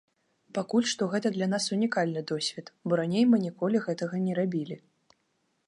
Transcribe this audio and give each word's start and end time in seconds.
Пакуль 0.57 0.87
што 0.91 1.03
гэта 1.11 1.31
для 1.35 1.47
нас 1.51 1.67
унікальны 1.77 2.23
досвед, 2.31 2.71
бо 2.89 2.99
раней 3.01 3.25
мы 3.35 3.43
ніколі 3.45 3.83
гэтага 3.87 4.15
не 4.27 4.33
рабілі. 4.41 4.75